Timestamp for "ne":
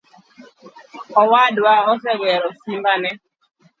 3.01-3.11